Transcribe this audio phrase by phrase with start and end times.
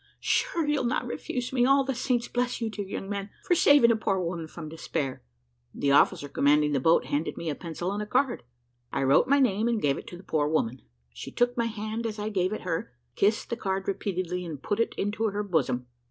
[0.19, 1.63] Sure you'll not refuse me.
[1.63, 5.21] All the saints bless you, dear young man, for saving a poor woman from despair!"
[5.75, 8.41] The officer commanding the boat handed me a pencil and a card;
[8.91, 10.81] I wrote my name and gave it to the poor woman;
[11.13, 14.79] she took my hand as I gave it her, kissed the card repeatedly, and put
[14.79, 15.85] it into her bosom.